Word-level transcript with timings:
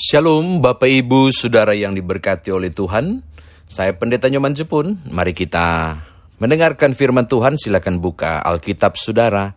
Shalom 0.00 0.64
Bapak 0.64 0.88
Ibu 0.88 1.28
Saudara 1.28 1.76
yang 1.76 1.92
diberkati 1.92 2.48
oleh 2.48 2.72
Tuhan. 2.72 3.20
Saya 3.68 3.92
Pendeta 3.92 4.32
Nyoman 4.32 4.56
Jepun. 4.56 4.96
Mari 5.04 5.36
kita 5.36 5.92
mendengarkan 6.40 6.96
firman 6.96 7.28
Tuhan. 7.28 7.60
Silakan 7.60 8.00
buka 8.00 8.40
Alkitab 8.40 8.96
Saudara. 8.96 9.52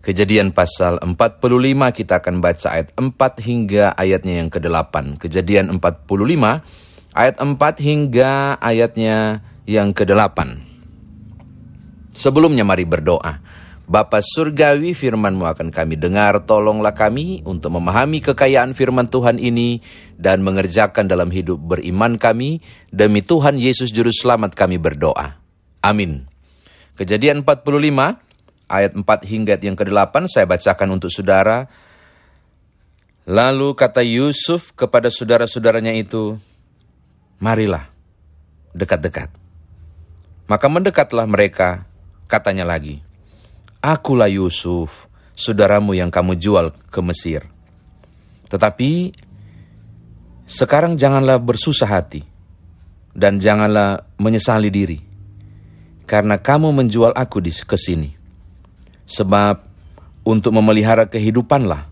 Kejadian 0.00 0.56
pasal 0.56 0.96
45 1.04 1.20
kita 2.00 2.16
akan 2.16 2.40
baca 2.40 2.68
ayat 2.72 2.96
4 2.96 3.12
hingga 3.44 3.92
ayatnya 3.92 4.40
yang 4.40 4.48
ke-8. 4.48 5.20
Kejadian 5.20 5.76
45 5.76 6.64
ayat 7.12 7.36
4 7.36 7.52
hingga 7.84 8.56
ayatnya 8.56 9.44
yang 9.68 9.92
ke-8. 9.92 10.64
Sebelumnya 12.16 12.64
mari 12.64 12.88
berdoa. 12.88 13.36
Bapa 13.84 14.24
Surgawi 14.24 14.96
firmanmu 14.96 15.44
akan 15.44 15.68
kami 15.68 16.00
dengar, 16.00 16.48
tolonglah 16.48 16.96
kami 16.96 17.44
untuk 17.44 17.76
memahami 17.76 18.24
kekayaan 18.24 18.72
firman 18.72 19.12
Tuhan 19.12 19.36
ini 19.36 19.84
dan 20.16 20.40
mengerjakan 20.40 21.04
dalam 21.04 21.28
hidup 21.28 21.60
beriman 21.60 22.16
kami, 22.16 22.64
demi 22.88 23.20
Tuhan 23.20 23.60
Yesus 23.60 23.92
Juru 23.92 24.08
Selamat 24.08 24.56
kami 24.56 24.80
berdoa. 24.80 25.36
Amin. 25.84 26.24
Kejadian 26.96 27.44
45, 27.44 28.16
ayat 28.72 28.92
4 28.96 29.04
hingga 29.28 29.60
yang 29.60 29.76
ke-8 29.76 30.32
saya 30.32 30.48
bacakan 30.48 30.88
untuk 30.96 31.12
saudara. 31.12 31.68
Lalu 33.28 33.76
kata 33.76 34.00
Yusuf 34.00 34.72
kepada 34.72 35.12
saudara-saudaranya 35.12 35.92
itu, 35.92 36.40
Marilah, 37.36 37.92
dekat-dekat. 38.72 39.28
Maka 40.48 40.66
mendekatlah 40.72 41.28
mereka, 41.28 41.84
katanya 42.28 42.64
lagi, 42.64 43.04
Akulah 43.84 44.32
Yusuf, 44.32 45.12
saudaramu 45.36 45.92
yang 45.92 46.08
kamu 46.08 46.40
jual 46.40 46.72
ke 46.88 47.04
Mesir. 47.04 47.44
Tetapi 48.48 49.12
sekarang 50.48 50.96
janganlah 50.96 51.36
bersusah 51.36 52.00
hati 52.00 52.24
dan 53.12 53.36
janganlah 53.36 54.08
menyesali 54.16 54.72
diri 54.72 54.96
karena 56.08 56.40
kamu 56.40 56.72
menjual 56.72 57.12
aku 57.12 57.44
di 57.44 57.52
ke 57.52 57.76
sini. 57.76 58.08
Sebab 59.04 59.56
untuk 60.24 60.56
memelihara 60.56 61.04
kehidupanlah 61.04 61.84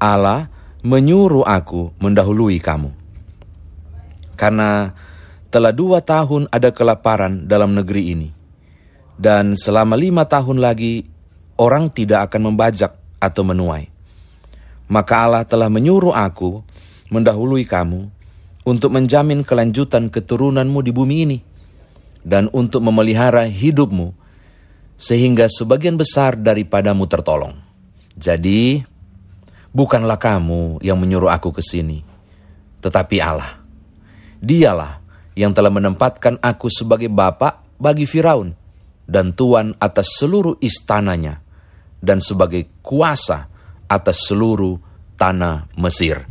Allah 0.00 0.48
menyuruh 0.80 1.44
aku 1.44 1.92
mendahului 2.00 2.56
kamu. 2.64 2.96
Karena 4.40 4.88
telah 5.52 5.72
dua 5.72 6.00
tahun 6.00 6.48
ada 6.48 6.72
kelaparan 6.72 7.44
dalam 7.44 7.76
negeri 7.76 8.16
ini. 8.16 8.28
Dan 9.16 9.52
selama 9.56 9.96
lima 9.96 10.24
tahun 10.28 10.60
lagi 10.60 11.15
orang 11.56 11.88
tidak 11.92 12.30
akan 12.32 12.52
membajak 12.52 12.96
atau 13.20 13.42
menuai. 13.44 13.88
Maka 14.86 15.14
Allah 15.26 15.42
telah 15.42 15.66
menyuruh 15.66 16.14
aku 16.14 16.62
mendahului 17.10 17.66
kamu 17.66 18.06
untuk 18.66 18.90
menjamin 18.94 19.42
kelanjutan 19.42 20.10
keturunanmu 20.10 20.78
di 20.82 20.92
bumi 20.94 21.16
ini 21.26 21.38
dan 22.22 22.46
untuk 22.54 22.82
memelihara 22.82 23.46
hidupmu 23.46 24.14
sehingga 24.94 25.50
sebagian 25.50 25.98
besar 25.98 26.38
daripadamu 26.38 27.04
tertolong. 27.06 27.54
Jadi, 28.16 28.80
bukanlah 29.70 30.16
kamu 30.16 30.80
yang 30.80 30.96
menyuruh 30.96 31.28
aku 31.28 31.52
ke 31.52 31.62
sini, 31.62 32.00
tetapi 32.80 33.16
Allah. 33.20 33.60
Dialah 34.40 35.02
yang 35.36 35.52
telah 35.52 35.68
menempatkan 35.68 36.40
aku 36.40 36.72
sebagai 36.72 37.12
bapak 37.12 37.76
bagi 37.76 38.08
Firaun 38.08 38.56
dan 39.04 39.36
tuan 39.36 39.76
atas 39.78 40.16
seluruh 40.16 40.58
istananya 40.64 41.45
dan 42.00 42.20
sebagai 42.20 42.80
kuasa 42.84 43.48
atas 43.86 44.26
seluruh 44.28 44.78
tanah 45.16 45.70
Mesir. 45.80 46.26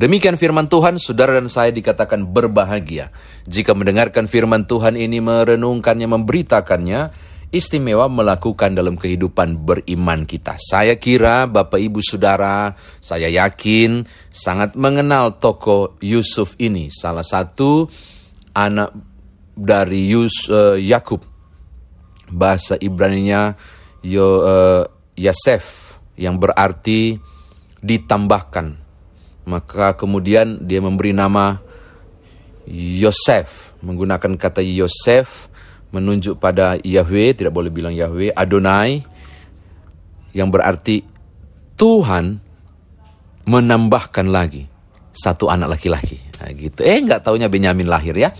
Demikian 0.00 0.40
firman 0.40 0.64
Tuhan, 0.64 0.96
saudara 0.96 1.36
dan 1.36 1.52
saya 1.52 1.68
dikatakan 1.76 2.24
berbahagia. 2.24 3.12
Jika 3.44 3.76
mendengarkan 3.76 4.30
firman 4.32 4.64
Tuhan 4.64 4.96
ini, 4.96 5.20
merenungkannya, 5.20 6.08
memberitakannya, 6.08 7.00
istimewa 7.52 8.06
melakukan 8.08 8.72
dalam 8.72 8.96
kehidupan 8.96 9.60
beriman 9.60 10.24
kita. 10.24 10.56
Saya 10.56 10.96
kira 10.96 11.50
Bapak 11.50 11.76
Ibu 11.76 12.00
Saudara, 12.00 12.72
saya 13.02 13.28
yakin 13.28 14.06
sangat 14.30 14.78
mengenal 14.78 15.36
tokoh 15.36 15.98
Yusuf 16.00 16.56
ini. 16.62 16.88
Salah 16.88 17.26
satu 17.26 17.90
anak 18.56 18.94
dari 19.52 20.08
Yus, 20.08 20.48
uh, 20.48 20.78
Yakub. 20.78 21.26
Bahasa 22.30 22.78
Ibrani-nya 22.78 23.58
Yo, 24.06 24.40
uh, 24.46 24.86
Yasef 25.20 25.96
yang 26.16 26.40
berarti 26.40 27.20
ditambahkan. 27.84 28.80
Maka 29.44 29.96
kemudian 29.96 30.64
dia 30.64 30.80
memberi 30.80 31.12
nama 31.12 31.60
Yosef 32.70 33.76
menggunakan 33.80 34.36
kata 34.36 34.60
Yosef 34.64 35.48
menunjuk 35.90 36.38
pada 36.38 36.78
Yahweh 36.78 37.34
tidak 37.34 37.50
boleh 37.50 37.72
bilang 37.72 37.96
Yahweh 37.96 38.30
Adonai 38.30 39.02
yang 40.30 40.52
berarti 40.52 41.02
Tuhan 41.74 42.38
menambahkan 43.48 44.26
lagi 44.30 44.68
satu 45.10 45.50
anak 45.50 45.74
laki-laki. 45.74 46.22
Nah, 46.38 46.54
gitu. 46.54 46.86
Eh 46.86 47.02
nggak 47.02 47.26
taunya 47.26 47.50
Benyamin 47.50 47.90
lahir 47.90 48.14
ya. 48.14 48.30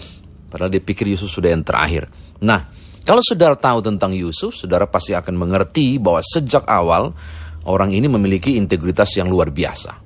Padahal 0.46 0.70
dia 0.70 0.82
pikir 0.82 1.10
Yesus 1.10 1.32
sudah 1.32 1.50
yang 1.50 1.66
terakhir. 1.66 2.06
Nah, 2.38 2.70
kalau 3.00 3.24
saudara 3.24 3.56
tahu 3.56 3.80
tentang 3.80 4.12
Yusuf, 4.12 4.52
saudara 4.52 4.84
pasti 4.84 5.16
akan 5.16 5.34
mengerti 5.34 5.96
bahwa 5.96 6.20
sejak 6.20 6.68
awal 6.68 7.16
orang 7.64 7.96
ini 7.96 8.06
memiliki 8.08 8.60
integritas 8.60 9.16
yang 9.16 9.32
luar 9.32 9.48
biasa. 9.48 9.96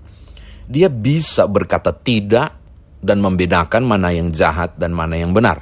Dia 0.65 0.89
bisa 0.89 1.45
berkata 1.51 1.93
tidak 1.93 2.55
dan 3.05 3.21
membedakan 3.21 3.85
mana 3.85 4.15
yang 4.15 4.33
jahat 4.33 4.79
dan 4.81 4.97
mana 4.97 5.19
yang 5.21 5.35
benar. 5.37 5.61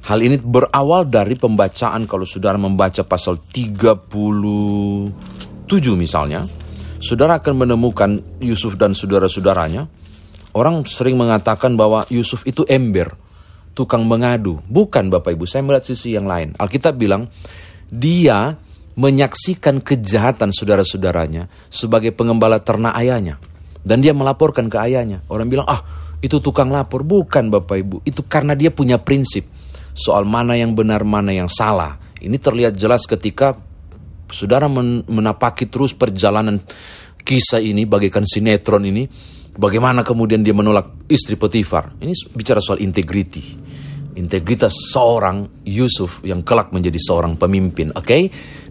Hal 0.00 0.18
ini 0.24 0.40
berawal 0.40 1.04
dari 1.06 1.36
pembacaan 1.36 2.08
kalau 2.08 2.24
saudara 2.24 2.56
membaca 2.56 3.04
pasal 3.04 3.36
37 3.36 5.12
misalnya, 5.94 6.48
saudara 6.98 7.36
akan 7.36 7.54
menemukan 7.68 8.40
Yusuf 8.40 8.80
dan 8.80 8.96
saudara-saudaranya. 8.96 9.86
Orang 10.50 10.82
sering 10.88 11.14
mengatakan 11.14 11.78
bahwa 11.78 12.02
Yusuf 12.10 12.42
itu 12.42 12.66
ember 12.66 13.14
tukang 13.80 14.04
mengadu. 14.04 14.60
Bukan 14.68 15.08
Bapak 15.08 15.32
Ibu, 15.32 15.48
saya 15.48 15.64
melihat 15.64 15.88
sisi 15.88 16.12
yang 16.12 16.28
lain. 16.28 16.52
Alkitab 16.60 17.00
bilang, 17.00 17.32
dia 17.88 18.60
menyaksikan 19.00 19.80
kejahatan 19.80 20.52
saudara-saudaranya 20.52 21.48
sebagai 21.72 22.12
pengembala 22.12 22.60
ternak 22.60 22.92
ayahnya. 23.00 23.40
Dan 23.80 24.04
dia 24.04 24.12
melaporkan 24.12 24.68
ke 24.68 24.76
ayahnya. 24.76 25.24
Orang 25.32 25.48
bilang, 25.48 25.64
ah 25.64 25.80
itu 26.20 26.36
tukang 26.44 26.68
lapor. 26.68 27.00
Bukan 27.08 27.48
Bapak 27.48 27.76
Ibu, 27.80 27.96
itu 28.04 28.20
karena 28.28 28.52
dia 28.52 28.68
punya 28.68 29.00
prinsip. 29.00 29.48
Soal 29.96 30.28
mana 30.28 30.52
yang 30.60 30.76
benar, 30.76 31.00
mana 31.00 31.32
yang 31.32 31.48
salah. 31.48 31.96
Ini 32.20 32.36
terlihat 32.36 32.76
jelas 32.76 33.08
ketika 33.08 33.56
saudara 34.28 34.68
menapaki 35.08 35.72
terus 35.72 35.96
perjalanan 35.96 36.60
kisah 37.24 37.64
ini 37.64 37.88
bagaikan 37.88 38.28
sinetron 38.28 38.84
ini 38.84 39.08
Bagaimana 39.60 40.06
kemudian 40.06 40.46
dia 40.46 40.54
menolak 40.54 41.10
istri 41.10 41.34
Potifar? 41.34 41.98
Ini 41.98 42.14
bicara 42.32 42.62
soal 42.62 42.80
integriti. 42.86 43.58
Integritas 44.18 44.74
seorang 44.90 45.62
Yusuf 45.66 46.24
yang 46.26 46.42
kelak 46.42 46.74
menjadi 46.74 46.98
seorang 46.98 47.38
pemimpin. 47.38 47.94
Oke? 47.94 48.04
Okay? 48.06 48.22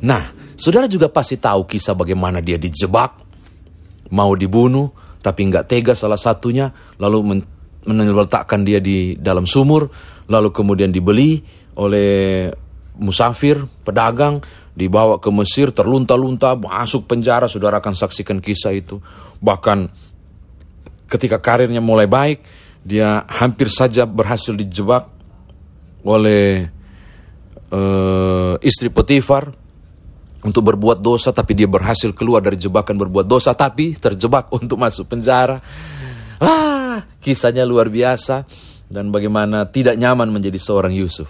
Nah, 0.04 0.56
saudara 0.60 0.88
juga 0.92 1.08
pasti 1.08 1.40
tahu 1.40 1.64
kisah 1.64 1.96
bagaimana 1.96 2.44
dia 2.44 2.60
dijebak, 2.60 3.12
mau 4.12 4.36
dibunuh, 4.36 4.92
tapi 5.20 5.48
nggak 5.48 5.66
tega 5.68 5.94
salah 5.96 6.20
satunya, 6.20 6.72
lalu 7.00 7.44
meletakkan 7.88 8.64
dia 8.64 8.84
di 8.84 9.16
dalam 9.16 9.48
sumur, 9.48 9.88
lalu 10.28 10.52
kemudian 10.52 10.92
dibeli 10.92 11.40
oleh 11.80 12.52
musafir, 13.00 13.64
pedagang, 13.84 14.44
dibawa 14.76 15.20
ke 15.20 15.32
Mesir, 15.32 15.72
terlunta-lunta, 15.72 16.56
masuk 16.56 17.08
penjara, 17.08 17.48
saudara 17.48 17.80
akan 17.80 17.96
saksikan 17.96 18.40
kisah 18.40 18.76
itu. 18.76 19.00
Bahkan 19.40 19.92
ketika 21.08 21.40
karirnya 21.40 21.84
mulai 21.84 22.08
baik, 22.08 22.40
dia 22.84 23.28
hampir 23.28 23.68
saja 23.68 24.08
berhasil 24.08 24.56
dijebak 24.56 25.19
oleh 26.04 26.68
uh, 27.72 28.56
istri 28.64 28.90
Potifar 28.92 29.52
untuk 30.40 30.64
berbuat 30.72 31.04
dosa, 31.04 31.36
tapi 31.36 31.52
dia 31.56 31.68
berhasil 31.68 32.16
keluar 32.16 32.40
dari 32.40 32.56
jebakan 32.56 32.96
berbuat 32.96 33.28
dosa, 33.28 33.52
tapi 33.56 33.96
terjebak 34.00 34.52
untuk 34.58 34.80
masuk 34.80 35.08
penjara. 35.12 35.60
Ah, 36.40 37.04
kisahnya 37.20 37.68
luar 37.68 37.92
biasa 37.92 38.48
dan 38.88 39.12
bagaimana 39.12 39.68
tidak 39.68 40.00
nyaman 40.00 40.32
menjadi 40.32 40.56
seorang 40.56 40.96
Yusuf. 40.96 41.28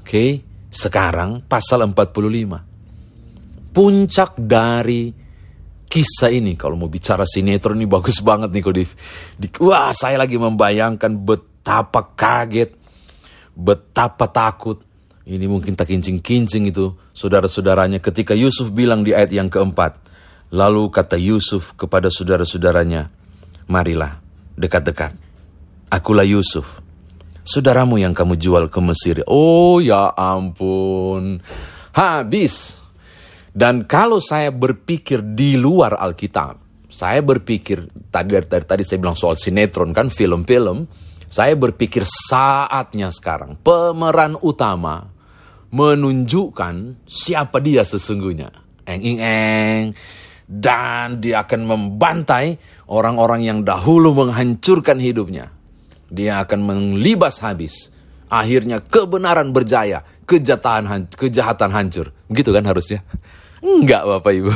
Oke, 0.00 0.08
okay? 0.08 0.30
sekarang 0.72 1.44
pasal 1.44 1.84
45. 1.84 3.70
Puncak 3.72 4.36
dari 4.36 5.12
kisah 5.92 6.32
ini 6.32 6.56
kalau 6.56 6.80
mau 6.80 6.88
bicara 6.88 7.28
sinetron 7.28 7.76
ini 7.76 7.84
bagus 7.84 8.24
banget 8.24 8.48
nih 8.48 8.62
kalau 8.64 8.76
di, 8.80 8.84
wah 9.60 9.92
saya 9.92 10.16
lagi 10.16 10.40
membayangkan 10.40 11.12
betapa 11.20 12.16
kaget 12.16 12.81
betapa 13.52 14.28
takut 14.30 14.80
ini 15.22 15.46
mungkin 15.46 15.78
tak 15.78 15.94
kincing-kincing 15.94 16.72
itu 16.72 16.98
saudara-saudaranya 17.14 18.02
ketika 18.02 18.34
Yusuf 18.34 18.74
bilang 18.74 19.06
di 19.06 19.14
ayat 19.14 19.30
yang 19.30 19.46
keempat 19.46 20.02
lalu 20.52 20.92
kata 20.92 21.16
Yusuf 21.16 21.72
kepada 21.78 22.12
saudara-saudaranya 22.12 23.08
marilah 23.70 24.20
dekat-dekat. 24.56 25.16
Akulah 25.92 26.24
Yusuf, 26.24 26.80
saudaramu 27.44 28.00
yang 28.00 28.16
kamu 28.16 28.40
jual 28.40 28.64
ke 28.72 28.80
Mesir. 28.80 29.20
Oh 29.28 29.80
ya 29.80 30.12
ampun, 30.16 31.40
habis. 31.92 32.80
Dan 33.52 33.84
kalau 33.84 34.16
saya 34.16 34.48
berpikir 34.48 35.20
di 35.36 35.60
luar 35.60 36.00
Alkitab, 36.00 36.56
saya 36.88 37.20
berpikir 37.20 37.84
tadi 38.08 38.32
dari, 38.40 38.64
tadi 38.64 38.82
saya 38.84 38.96
bilang 39.00 39.16
soal 39.16 39.36
sinetron 39.36 39.92
kan 39.92 40.08
film-film, 40.08 40.88
saya 41.32 41.56
berpikir 41.56 42.04
saatnya 42.04 43.08
sekarang 43.08 43.56
pemeran 43.64 44.36
utama 44.44 45.08
menunjukkan 45.72 47.08
siapa 47.08 47.56
dia 47.64 47.80
sesungguhnya. 47.88 48.52
Eng 48.84 49.00
eng 49.00 49.20
eng 49.24 49.84
dan 50.44 51.24
dia 51.24 51.48
akan 51.48 51.64
membantai 51.64 52.60
orang-orang 52.92 53.48
yang 53.48 53.58
dahulu 53.64 54.12
menghancurkan 54.12 55.00
hidupnya. 55.00 55.48
Dia 56.12 56.44
akan 56.44 56.60
melibas 56.60 57.40
habis. 57.40 57.88
Akhirnya 58.28 58.84
kebenaran 58.84 59.56
berjaya, 59.56 60.04
kejahatan 60.28 61.08
kejahatan 61.16 61.72
hancur. 61.72 62.12
Gitu 62.28 62.52
kan 62.52 62.68
harusnya? 62.68 63.00
Enggak 63.64 64.04
Bapak 64.04 64.32
Ibu. 64.36 64.52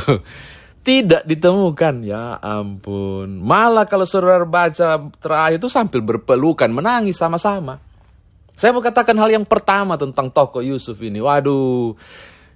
Tidak 0.87 1.27
ditemukan. 1.27 2.07
Ya 2.07 2.39
ampun. 2.39 3.43
Malah 3.43 3.91
kalau 3.91 4.07
saudara 4.07 4.47
baca 4.47 5.11
terakhir 5.19 5.59
itu 5.59 5.67
sambil 5.67 5.99
berpelukan, 5.99 6.71
menangis 6.71 7.19
sama-sama. 7.19 7.83
Saya 8.55 8.71
mau 8.71 8.79
katakan 8.79 9.19
hal 9.19 9.35
yang 9.35 9.43
pertama 9.43 9.99
tentang 9.99 10.31
tokoh 10.31 10.63
Yusuf 10.63 10.95
ini. 11.03 11.19
Waduh, 11.19 11.99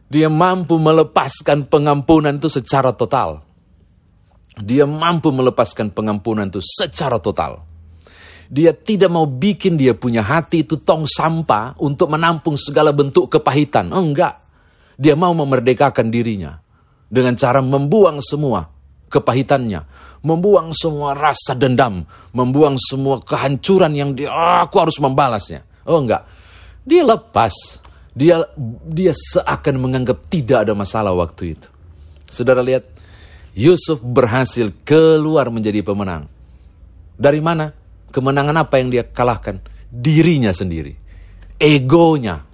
dia 0.06 0.31
mampu 0.31 0.79
melepaskan 0.79 1.67
pengampunan 1.67 2.38
itu 2.38 2.47
secara 2.47 2.94
total. 2.94 3.43
Dia 4.62 4.87
mampu 4.87 5.35
melepaskan 5.35 5.91
pengampunan 5.91 6.47
itu 6.47 6.62
secara 6.62 7.19
total. 7.19 7.67
Dia 8.47 8.71
tidak 8.71 9.11
mau 9.11 9.27
bikin 9.27 9.75
dia 9.75 9.99
punya 9.99 10.23
hati 10.23 10.62
itu 10.62 10.79
tong 10.79 11.03
sampah 11.03 11.75
untuk 11.82 12.06
menampung 12.06 12.55
segala 12.55 12.94
bentuk 12.94 13.27
kepahitan. 13.27 13.91
Oh, 13.91 14.06
enggak. 14.06 14.38
Dia 14.94 15.19
mau 15.19 15.35
memerdekakan 15.35 16.15
dirinya 16.15 16.69
dengan 17.10 17.34
cara 17.34 17.58
membuang 17.58 18.22
semua 18.22 18.70
kepahitannya, 19.10 19.82
membuang 20.22 20.70
semua 20.70 21.12
rasa 21.18 21.58
dendam, 21.58 22.06
membuang 22.30 22.78
semua 22.78 23.18
kehancuran 23.18 23.92
yang 23.92 24.10
dia 24.14 24.30
oh, 24.30 24.64
aku 24.64 24.78
harus 24.78 24.96
membalasnya. 25.02 25.66
Oh 25.84 25.98
enggak. 25.98 26.24
Dia 26.86 27.02
lepas. 27.02 27.52
Dia 28.10 28.42
dia 28.86 29.14
seakan 29.14 29.82
menganggap 29.82 30.30
tidak 30.30 30.66
ada 30.66 30.74
masalah 30.74 31.14
waktu 31.14 31.58
itu. 31.58 31.68
Saudara 32.30 32.62
lihat, 32.62 32.86
Yusuf 33.54 33.98
berhasil 34.02 34.70
keluar 34.86 35.50
menjadi 35.50 35.82
pemenang. 35.82 36.30
Dari 37.18 37.42
mana? 37.42 37.74
Kemenangan 38.10 38.66
apa 38.66 38.78
yang 38.82 38.90
dia 38.90 39.06
kalahkan? 39.06 39.62
Dirinya 39.90 40.50
sendiri. 40.54 40.94
Egonya. 41.58 42.50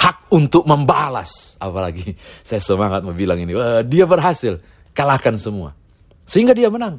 Hak 0.00 0.32
untuk 0.32 0.64
membalas. 0.64 1.60
Apalagi 1.60 2.16
saya 2.48 2.64
semangat 2.64 3.04
mau 3.04 3.12
bilang 3.12 3.36
ini. 3.36 3.52
Wah, 3.52 3.84
dia 3.84 4.08
berhasil. 4.08 4.56
Kalahkan 4.96 5.36
semua. 5.36 5.76
Sehingga 6.24 6.56
dia 6.56 6.72
menang. 6.72 6.98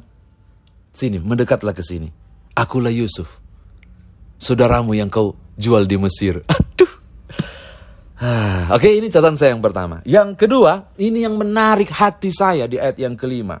Sini, 0.94 1.18
mendekatlah 1.18 1.74
ke 1.74 1.82
sini. 1.82 2.06
Akulah 2.54 2.92
Yusuf. 2.92 3.40
Saudaramu 4.38 4.92
yang 4.92 5.08
kau 5.08 5.34
jual 5.56 5.88
di 5.88 5.96
Mesir. 5.98 6.44
Aduh. 6.52 6.92
Ah, 8.22 8.70
Oke, 8.76 8.86
okay, 8.86 8.92
ini 9.02 9.10
catatan 9.10 9.34
saya 9.34 9.50
yang 9.56 9.64
pertama. 9.64 9.98
Yang 10.06 10.46
kedua, 10.46 10.94
ini 11.00 11.26
yang 11.26 11.34
menarik 11.34 11.90
hati 11.90 12.30
saya 12.30 12.70
di 12.70 12.78
ayat 12.78 13.00
yang 13.00 13.18
kelima. 13.18 13.58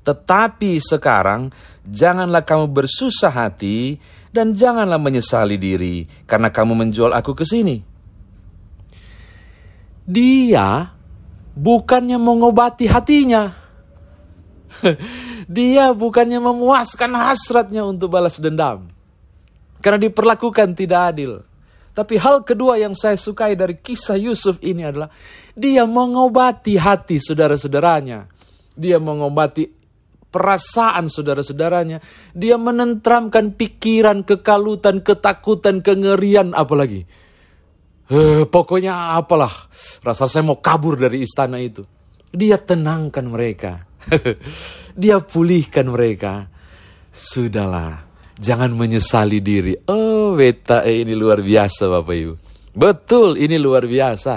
Tetapi 0.00 0.80
sekarang 0.80 1.52
janganlah 1.84 2.40
kamu 2.40 2.72
bersusah 2.72 3.28
hati 3.28 4.00
dan 4.32 4.56
janganlah 4.56 4.96
menyesali 4.96 5.60
diri 5.60 6.06
karena 6.24 6.48
kamu 6.48 6.72
menjual 6.86 7.12
aku 7.12 7.36
ke 7.36 7.44
sini. 7.44 7.89
Dia 10.10 10.90
bukannya 11.54 12.18
mengobati 12.18 12.90
hatinya. 12.90 13.54
Dia 15.46 15.94
bukannya 15.94 16.42
memuaskan 16.42 17.14
hasratnya 17.14 17.86
untuk 17.86 18.10
balas 18.10 18.42
dendam. 18.42 18.90
Karena 19.78 20.10
diperlakukan 20.10 20.74
tidak 20.74 21.14
adil. 21.14 21.32
Tapi 21.90 22.14
hal 22.22 22.46
kedua 22.46 22.78
yang 22.78 22.94
saya 22.94 23.18
sukai 23.18 23.58
dari 23.58 23.74
kisah 23.74 24.14
Yusuf 24.14 24.62
ini 24.62 24.86
adalah 24.86 25.10
dia 25.58 25.82
mengobati 25.84 26.78
hati 26.78 27.18
saudara-saudaranya. 27.18 28.30
Dia 28.78 29.02
mengobati 29.02 29.66
perasaan 30.30 31.10
saudara-saudaranya. 31.10 31.98
Dia 32.30 32.54
menentramkan 32.56 33.58
pikiran, 33.58 34.22
kekalutan, 34.22 35.02
ketakutan, 35.02 35.82
kengerian, 35.82 36.54
apalagi. 36.54 37.04
Eh, 38.10 38.42
pokoknya 38.50 39.14
apalah, 39.14 39.70
rasa 40.02 40.26
saya 40.26 40.42
mau 40.42 40.58
kabur 40.58 40.98
dari 40.98 41.22
istana 41.22 41.62
itu. 41.62 41.86
Dia 42.34 42.58
tenangkan 42.58 43.22
mereka. 43.30 43.86
Dia 44.98 45.22
pulihkan 45.22 45.94
mereka. 45.94 46.50
Sudahlah, 47.14 48.02
jangan 48.34 48.74
menyesali 48.74 49.38
diri. 49.38 49.78
Oh, 49.86 50.34
beta 50.34 50.82
eh, 50.82 51.06
ini 51.06 51.14
luar 51.14 51.38
biasa 51.38 51.86
Bapak 51.86 52.16
Ibu. 52.18 52.34
Betul, 52.74 53.38
ini 53.38 53.54
luar 53.62 53.86
biasa. 53.86 54.34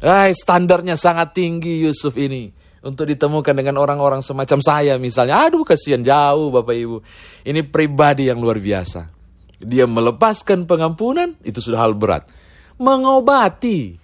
Eh, 0.00 0.32
standarnya 0.32 0.96
sangat 0.96 1.36
tinggi 1.36 1.84
Yusuf 1.84 2.16
ini 2.16 2.48
untuk 2.80 3.12
ditemukan 3.12 3.52
dengan 3.52 3.76
orang-orang 3.76 4.24
semacam 4.24 4.64
saya 4.64 4.96
misalnya. 4.96 5.44
Aduh 5.44 5.68
kasihan 5.68 6.00
jauh 6.00 6.48
Bapak 6.48 6.72
Ibu. 6.72 6.96
Ini 7.44 7.60
pribadi 7.68 8.32
yang 8.32 8.40
luar 8.40 8.56
biasa. 8.56 9.12
Dia 9.60 9.84
melepaskan 9.84 10.64
pengampunan, 10.64 11.36
itu 11.44 11.60
sudah 11.60 11.84
hal 11.84 11.92
berat. 11.92 12.45
Mengobati 12.76 13.96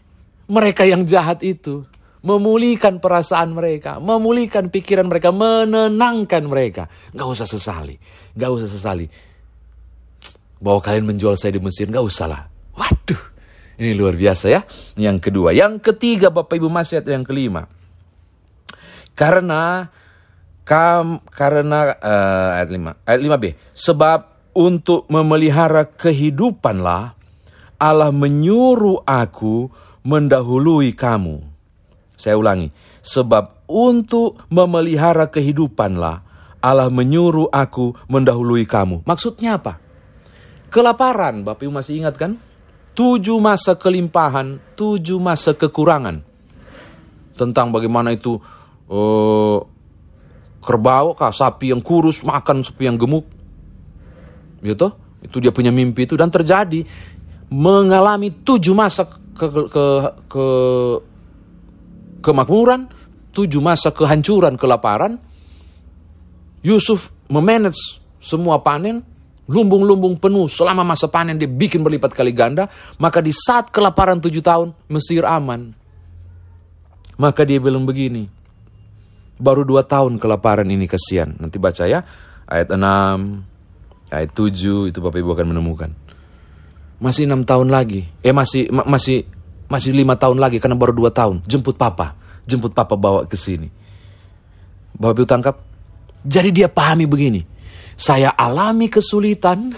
mereka 0.48 0.82
yang 0.88 1.04
jahat 1.04 1.40
itu. 1.44 1.84
Memulihkan 2.22 3.02
perasaan 3.02 3.50
mereka, 3.50 3.98
memulihkan 3.98 4.70
pikiran 4.70 5.10
mereka, 5.10 5.34
menenangkan 5.34 6.46
mereka. 6.46 6.86
Gak 7.10 7.26
usah 7.26 7.50
sesali, 7.50 7.98
gak 8.38 8.46
usah 8.46 8.70
sesali. 8.70 9.10
Bahwa 10.62 10.78
kalian 10.78 11.10
menjual 11.10 11.34
saya 11.34 11.58
di 11.58 11.62
Mesir, 11.62 11.90
gak 11.90 12.06
usah 12.06 12.30
lah. 12.30 12.46
Waduh, 12.78 13.18
ini 13.82 13.98
luar 13.98 14.14
biasa 14.14 14.54
ya. 14.54 14.62
Yang 14.94 15.18
kedua. 15.18 15.50
Yang 15.50 15.82
ketiga 15.82 16.30
Bapak 16.30 16.62
Ibu 16.62 16.70
masih 16.70 17.02
yang 17.02 17.26
kelima 17.26 17.66
karena 19.12 19.92
kam, 20.64 21.20
karena 21.28 21.96
uh, 22.00 22.58
ayat 22.60 22.68
5 22.72 23.08
ayat 23.08 23.20
5b 23.20 23.44
sebab 23.76 24.18
untuk 24.52 25.08
memelihara 25.08 25.88
kehidupanlah 25.88 27.16
Allah 27.82 28.14
menyuruh 28.14 29.02
aku 29.02 29.66
mendahului 30.06 30.94
kamu. 30.94 31.42
Saya 32.14 32.38
ulangi, 32.38 32.70
sebab 33.02 33.66
untuk 33.66 34.38
memelihara 34.46 35.26
kehidupanlah 35.26 36.22
Allah 36.62 36.86
menyuruh 36.94 37.50
aku 37.50 37.98
mendahului 38.06 38.62
kamu. 38.62 39.02
Maksudnya 39.02 39.58
apa? 39.58 39.82
Kelaparan, 40.70 41.42
Bapak 41.42 41.66
Ibu 41.66 41.74
masih 41.74 41.98
ingat 41.98 42.14
kan? 42.14 42.38
Tujuh 42.94 43.42
masa 43.42 43.74
kelimpahan, 43.74 44.62
tujuh 44.78 45.18
masa 45.18 45.58
kekurangan. 45.58 46.22
Tentang 47.34 47.74
bagaimana 47.74 48.14
itu 48.14 48.38
uh, 48.86 49.58
kerbau 50.62 51.18
kah 51.18 51.34
sapi 51.34 51.74
yang 51.74 51.82
kurus 51.82 52.22
makan 52.22 52.62
sapi 52.62 52.86
yang 52.86 52.94
gemuk 52.94 53.26
gitu 54.62 54.94
itu 55.18 55.36
dia 55.42 55.50
punya 55.50 55.74
mimpi 55.74 56.06
itu 56.06 56.14
dan 56.14 56.30
terjadi 56.30 56.86
mengalami 57.52 58.32
tujuh 58.32 58.72
masa 58.72 59.04
ke, 59.36 59.46
ke, 59.68 59.84
ke 60.32 60.46
kemakmuran 62.24 62.88
tujuh 63.36 63.60
masa 63.60 63.92
kehancuran 63.92 64.56
kelaparan 64.56 65.20
Yusuf 66.64 67.12
memanage 67.28 68.00
semua 68.22 68.56
panen 68.64 69.04
lumbung-lumbung 69.44 70.16
penuh 70.16 70.48
selama 70.48 70.80
masa 70.80 71.12
panen 71.12 71.36
dia 71.36 71.50
bikin 71.50 71.84
berlipat 71.84 72.16
kali 72.16 72.32
ganda 72.32 72.72
maka 72.96 73.20
di 73.20 73.34
saat 73.34 73.68
kelaparan 73.68 74.16
tujuh 74.16 74.40
tahun 74.40 74.72
Mesir 74.88 75.28
aman 75.28 75.76
maka 77.20 77.44
dia 77.44 77.60
bilang 77.60 77.84
begini 77.84 78.42
baru 79.42 79.66
dua 79.66 79.82
tahun 79.82 80.22
kelaparan 80.22 80.70
ini 80.70 80.86
kesian. 80.86 81.34
Nanti 81.42 81.58
baca 81.58 81.82
ya, 81.82 82.06
ayat 82.46 82.70
6, 82.70 82.78
ayat 84.14 84.30
7, 84.30 84.94
itu 84.94 84.98
Bapak 85.02 85.18
Ibu 85.18 85.30
akan 85.34 85.46
menemukan. 85.50 85.90
Masih 87.02 87.26
enam 87.26 87.42
tahun 87.42 87.66
lagi, 87.66 88.06
eh 88.22 88.30
masih 88.30 88.70
ma 88.70 88.86
masih 88.86 89.26
masih 89.66 89.90
lima 89.90 90.14
tahun 90.14 90.38
lagi 90.38 90.62
karena 90.62 90.78
baru 90.78 90.94
dua 90.94 91.10
tahun. 91.10 91.42
Jemput 91.50 91.74
papa, 91.74 92.14
jemput 92.46 92.70
papa 92.70 92.94
bawa 92.94 93.26
ke 93.26 93.34
sini. 93.34 93.66
Bapak 94.94 95.18
Ibu 95.18 95.26
tangkap? 95.26 95.56
Jadi 96.22 96.54
dia 96.54 96.70
pahami 96.70 97.10
begini, 97.10 97.42
saya 97.98 98.30
alami 98.38 98.86
kesulitan, 98.86 99.74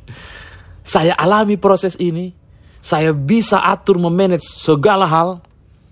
saya 0.96 1.12
alami 1.20 1.60
proses 1.60 2.00
ini, 2.00 2.32
saya 2.80 3.12
bisa 3.12 3.60
atur 3.60 4.00
memanage 4.00 4.48
segala 4.48 5.04
hal, 5.04 5.44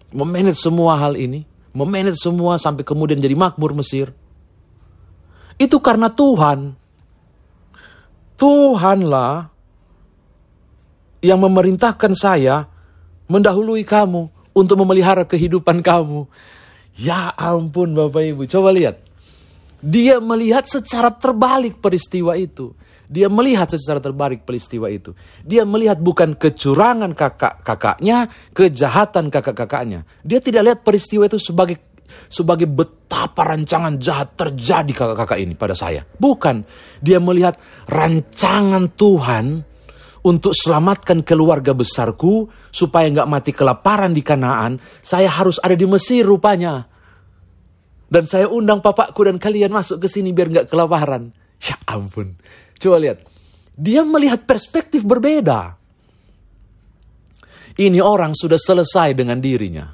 memanage 0.08 0.56
semua 0.56 0.96
hal 0.96 1.20
ini 1.20 1.44
memanage 1.74 2.22
semua 2.22 2.56
sampai 2.56 2.86
kemudian 2.86 3.18
jadi 3.18 3.34
makmur 3.34 3.74
Mesir. 3.74 4.14
Itu 5.58 5.82
karena 5.82 6.08
Tuhan, 6.08 6.78
Tuhanlah 8.38 9.50
yang 11.24 11.40
memerintahkan 11.40 12.12
saya 12.12 12.68
mendahului 13.32 13.80
kamu 13.88 14.28
untuk 14.52 14.76
memelihara 14.76 15.24
kehidupan 15.24 15.80
kamu. 15.80 16.28
Ya 17.00 17.32
ampun 17.32 17.96
Bapak 17.96 18.22
Ibu, 18.22 18.44
coba 18.44 18.70
lihat. 18.70 19.00
Dia 19.80 20.20
melihat 20.20 20.68
secara 20.68 21.08
terbalik 21.12 21.80
peristiwa 21.80 22.36
itu. 22.36 22.76
Dia 23.08 23.28
melihat 23.28 23.68
secara 23.68 24.00
terbalik 24.00 24.44
peristiwa 24.48 24.88
itu. 24.88 25.12
Dia 25.44 25.68
melihat 25.68 26.00
bukan 26.00 26.36
kecurangan 26.36 27.12
kakak-kakaknya, 27.12 28.32
kejahatan 28.56 29.28
kakak-kakaknya. 29.28 30.08
Dia 30.24 30.40
tidak 30.40 30.62
lihat 30.64 30.78
peristiwa 30.80 31.28
itu 31.28 31.36
sebagai 31.36 31.76
sebagai 32.28 32.68
betapa 32.68 33.44
rancangan 33.44 34.00
jahat 34.00 34.36
terjadi 34.36 34.92
kakak-kakak 34.92 35.40
ini 35.40 35.52
pada 35.56 35.76
saya. 35.76 36.00
Bukan. 36.04 36.64
Dia 37.04 37.20
melihat 37.20 37.60
rancangan 37.88 38.88
Tuhan 38.96 39.73
untuk 40.24 40.56
selamatkan 40.56 41.20
keluarga 41.20 41.76
besarku 41.76 42.48
supaya 42.72 43.12
nggak 43.12 43.28
mati 43.28 43.52
kelaparan 43.52 44.16
di 44.16 44.24
Kanaan, 44.24 44.80
saya 45.04 45.28
harus 45.28 45.60
ada 45.60 45.76
di 45.76 45.84
Mesir 45.84 46.24
rupanya. 46.24 46.88
Dan 48.08 48.24
saya 48.24 48.48
undang 48.48 48.80
papaku 48.80 49.28
dan 49.28 49.36
kalian 49.36 49.74
masuk 49.74 50.00
ke 50.00 50.08
sini 50.08 50.32
biar 50.32 50.48
nggak 50.48 50.68
kelaparan. 50.72 51.28
Ya 51.60 51.76
ampun. 51.84 52.40
Coba 52.80 52.96
lihat. 53.00 53.20
Dia 53.74 54.06
melihat 54.06 54.46
perspektif 54.48 55.02
berbeda. 55.02 55.76
Ini 57.74 57.98
orang 57.98 58.32
sudah 58.38 58.56
selesai 58.56 59.18
dengan 59.18 59.42
dirinya. 59.42 59.90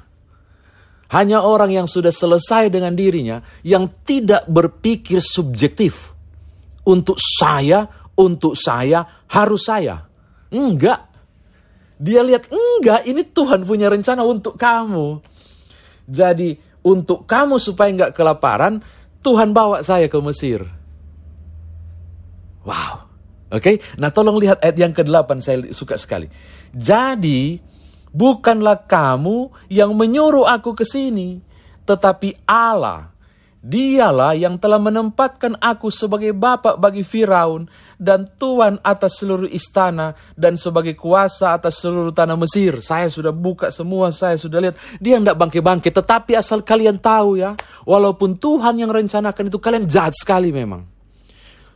Hanya 1.11 1.43
orang 1.43 1.75
yang 1.75 1.87
sudah 1.89 2.13
selesai 2.13 2.71
dengan 2.71 2.95
dirinya 2.95 3.41
yang 3.67 3.89
tidak 4.05 4.47
berpikir 4.47 5.19
subjektif. 5.19 6.13
Untuk 6.87 7.17
saya, 7.19 7.89
untuk 8.15 8.55
saya, 8.55 9.25
harus 9.27 9.65
saya. 9.65 10.10
Enggak. 10.51 11.07
Dia 12.01 12.21
lihat, 12.25 12.51
enggak, 12.51 13.07
ini 13.07 13.23
Tuhan 13.23 13.63
punya 13.63 13.87
rencana 13.87 14.25
untuk 14.27 14.59
kamu. 14.59 15.21
Jadi, 16.09 16.57
untuk 16.83 17.23
kamu 17.29 17.61
supaya 17.61 17.89
enggak 17.93 18.13
kelaparan, 18.17 18.83
Tuhan 19.21 19.53
bawa 19.53 19.85
saya 19.85 20.09
ke 20.09 20.17
Mesir. 20.19 20.65
Wow. 22.65 23.09
Oke, 23.51 23.75
okay? 23.75 23.75
nah 23.99 24.07
tolong 24.15 24.39
lihat 24.39 24.63
ayat 24.63 24.77
yang 24.79 24.93
ke-8, 24.95 25.29
saya 25.43 25.59
suka 25.75 25.99
sekali. 25.99 26.31
Jadi, 26.71 27.59
bukanlah 28.15 28.87
kamu 28.87 29.51
yang 29.67 29.91
menyuruh 29.91 30.47
aku 30.47 30.71
ke 30.71 30.87
sini, 30.87 31.43
tetapi 31.83 32.47
Allah 32.47 33.11
Dialah 33.61 34.33
yang 34.33 34.57
telah 34.57 34.81
menempatkan 34.81 35.53
aku 35.61 35.93
sebagai 35.93 36.33
bapak 36.33 36.81
bagi 36.81 37.05
Firaun 37.05 37.69
dan 37.93 38.25
tuan 38.41 38.81
atas 38.81 39.21
seluruh 39.21 39.45
istana 39.45 40.17
dan 40.33 40.57
sebagai 40.57 40.97
kuasa 40.97 41.53
atas 41.53 41.77
seluruh 41.77 42.09
tanah 42.09 42.33
Mesir. 42.41 42.81
Saya 42.81 43.05
sudah 43.05 43.29
buka 43.29 43.69
semua, 43.69 44.09
saya 44.09 44.33
sudah 44.41 44.57
lihat. 44.65 44.75
Dia 44.97 45.21
tidak 45.21 45.37
bangke-bangke, 45.37 45.93
tetapi 45.93 46.33
asal 46.33 46.65
kalian 46.65 46.97
tahu 46.97 47.37
ya, 47.37 47.53
walaupun 47.85 48.41
Tuhan 48.41 48.81
yang 48.81 48.89
rencanakan 48.89 49.53
itu, 49.53 49.61
kalian 49.61 49.85
jahat 49.85 50.17
sekali 50.17 50.49
memang. 50.49 50.81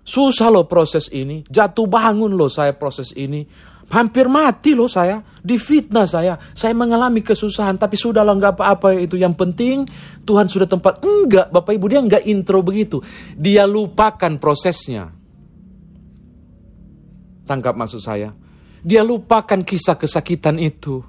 Susah 0.02 0.50
loh 0.50 0.66
proses 0.66 1.06
ini, 1.14 1.46
jatuh 1.46 1.86
bangun 1.86 2.34
loh 2.34 2.50
saya 2.50 2.74
proses 2.74 3.14
ini. 3.14 3.46
Hampir 3.86 4.26
mati 4.26 4.74
loh 4.74 4.90
saya, 4.90 5.22
difitnah 5.46 6.10
saya. 6.10 6.42
Saya 6.58 6.74
mengalami 6.74 7.22
kesusahan, 7.22 7.78
tapi 7.78 7.94
sudah 7.94 8.26
lah 8.26 8.34
nggak 8.34 8.58
apa-apa 8.58 8.98
itu. 8.98 9.14
Yang 9.14 9.38
penting 9.38 9.78
Tuhan 10.26 10.50
sudah 10.50 10.66
tempat. 10.66 11.06
Enggak, 11.06 11.54
Bapak 11.54 11.78
Ibu, 11.78 11.86
dia 11.86 12.02
enggak 12.02 12.26
intro 12.26 12.66
begitu. 12.66 13.06
Dia 13.38 13.70
lupakan 13.70 14.42
prosesnya. 14.42 15.14
Tangkap 17.46 17.78
maksud 17.78 18.02
saya. 18.02 18.34
Dia 18.82 19.06
lupakan 19.06 19.62
kisah 19.62 20.02
kesakitan 20.02 20.58
itu. 20.58 21.06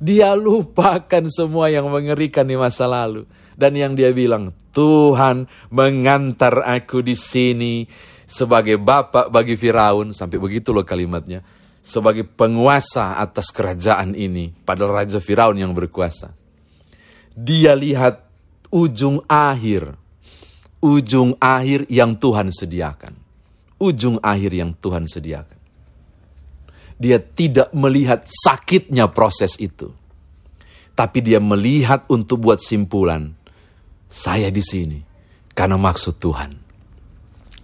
Dia 0.00 0.32
lupakan 0.32 1.28
semua 1.28 1.68
yang 1.68 1.92
mengerikan 1.92 2.48
di 2.48 2.56
masa 2.56 2.88
lalu. 2.88 3.28
Dan 3.52 3.76
yang 3.76 3.92
dia 3.92 4.16
bilang, 4.16 4.56
Tuhan 4.72 5.44
mengantar 5.68 6.64
aku 6.64 7.04
di 7.04 7.12
sini 7.12 7.84
sebagai 8.24 8.80
bapak 8.80 9.28
bagi 9.28 9.60
Firaun. 9.60 10.16
Sampai 10.16 10.40
begitu 10.40 10.72
loh 10.72 10.88
kalimatnya 10.88 11.57
sebagai 11.88 12.28
penguasa 12.28 13.16
atas 13.16 13.48
kerajaan 13.48 14.12
ini, 14.12 14.52
padahal 14.52 15.00
Raja 15.00 15.24
Firaun 15.24 15.56
yang 15.56 15.72
berkuasa. 15.72 16.36
Dia 17.32 17.72
lihat 17.72 18.28
ujung 18.68 19.24
akhir, 19.24 19.96
ujung 20.84 21.32
akhir 21.40 21.88
yang 21.88 22.12
Tuhan 22.20 22.52
sediakan. 22.52 23.16
Ujung 23.80 24.20
akhir 24.20 24.52
yang 24.52 24.76
Tuhan 24.76 25.08
sediakan. 25.08 25.56
Dia 26.98 27.22
tidak 27.22 27.72
melihat 27.72 28.26
sakitnya 28.26 29.08
proses 29.08 29.56
itu. 29.56 29.88
Tapi 30.98 31.22
dia 31.22 31.38
melihat 31.38 32.04
untuk 32.10 32.42
buat 32.42 32.58
simpulan. 32.58 33.32
Saya 34.10 34.50
di 34.50 34.60
sini 34.60 34.98
karena 35.54 35.78
maksud 35.78 36.18
Tuhan. 36.18 36.50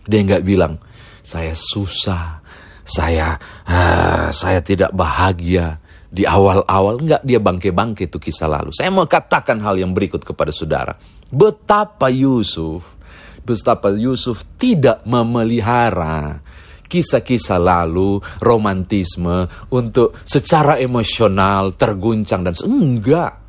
Dia 0.07 0.21
nggak 0.23 0.45
bilang, 0.47 0.79
saya 1.19 1.51
susah, 1.57 2.44
saya 2.85 3.41
uh, 3.67 4.29
saya 4.31 4.61
tidak 4.61 4.93
bahagia 4.93 5.81
di 6.15 6.23
awal-awal 6.23 7.03
enggak 7.03 7.25
dia 7.27 7.43
bangke-bangke 7.43 8.07
itu 8.07 8.23
kisah 8.23 8.47
lalu. 8.47 8.71
Saya 8.71 8.93
mau 8.95 9.09
katakan 9.09 9.59
hal 9.59 9.81
yang 9.81 9.91
berikut 9.91 10.23
kepada 10.23 10.55
saudara. 10.55 10.95
Betapa 11.33 12.07
Yusuf 12.13 12.95
betapa 13.45 13.93
Yusuf 13.93 14.43
tidak 14.57 15.05
memelihara 15.05 16.41
kisah-kisah 16.89 17.61
lalu, 17.61 18.23
romantisme 18.41 19.51
untuk 19.75 20.17
secara 20.25 20.81
emosional 20.81 21.77
terguncang 21.77 22.47
dan 22.47 22.55
enggak. 22.65 23.45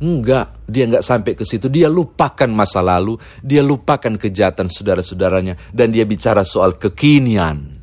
Enggak, 0.00 0.64
dia 0.64 0.88
enggak 0.88 1.04
sampai 1.04 1.32
ke 1.36 1.44
situ. 1.44 1.68
Dia 1.68 1.88
lupakan 1.88 2.48
masa 2.48 2.80
lalu, 2.80 3.20
dia 3.44 3.60
lupakan 3.60 4.16
kejahatan 4.16 4.72
saudara-saudaranya 4.72 5.72
dan 5.72 5.92
dia 5.92 6.08
bicara 6.08 6.40
soal 6.40 6.80
kekinian. 6.80 7.79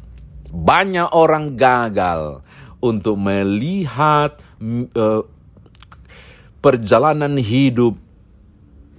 Banyak 0.58 1.14
orang 1.14 1.54
gagal 1.54 2.42
untuk 2.82 3.14
melihat 3.22 4.42
uh, 4.98 5.22
perjalanan 6.58 7.38
hidup 7.38 7.94